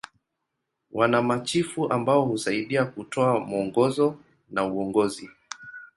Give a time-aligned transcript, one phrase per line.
[0.91, 4.17] Wana machifu ambao husaidia kutoa mwongozo
[4.49, 5.29] na uongozi.